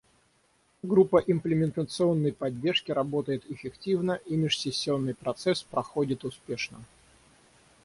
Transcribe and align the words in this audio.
Группа 0.81 1.17
имплементационной 1.19 2.31
поддержки 2.33 2.91
работает 2.91 3.43
эффективно, 3.51 4.13
и 4.25 4.35
межсессионный 4.35 5.13
процесс 5.13 5.61
проходит 5.61 6.23
успешно. 6.23 6.79